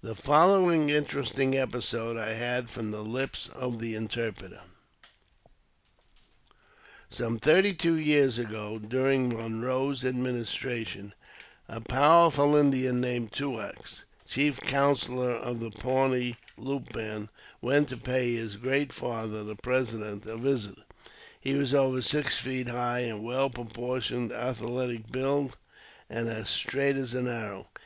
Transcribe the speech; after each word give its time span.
The 0.00 0.14
[following 0.14 0.88
interesting 0.88 1.54
episode 1.54 2.16
I 2.16 2.30
had 2.32 2.70
from 2.70 2.92
the 2.92 3.02
lips 3.04 3.50
of 3.52 3.78
the 3.78 3.94
interpreter: 3.94 4.62
Some 7.10 7.38
thirty 7.38 7.74
two 7.74 7.96
years 8.00 8.38
ago, 8.38 8.78
during 8.78 9.28
Monroe's 9.36 10.02
administration, 10.02 11.12
a 11.68 11.78
powerful 11.82 12.56
Indian 12.56 13.02
named 13.02 13.32
Tioo 13.32 13.60
Axe, 13.68 14.04
chief 14.26 14.58
counsellor 14.62 15.32
of 15.34 15.60
the 15.60 15.70
Pawnee 15.70 16.38
Loup 16.56 16.90
band, 16.94 17.28
went 17.60 17.90
to 17.90 17.98
pay 17.98 18.34
his" 18.36 18.56
Great 18.56 18.94
Father," 18.94 19.44
the 19.44 19.56
President, 19.56 20.24
a 20.24 20.38
visit. 20.38 20.78
He 21.38 21.52
was 21.52 21.74
over 21.74 22.00
six 22.00 22.38
feet 22.38 22.68
high 22.68 23.00
and 23.00 23.22
well 23.22 23.50
pro 23.50 23.64
portioned, 23.66 24.32
athletic 24.32 25.12
build, 25.12 25.58
and 26.08 26.30
as 26.30 26.48
straight 26.48 26.96
as 26.96 27.12
an 27.12 27.28
arrow. 27.28 27.66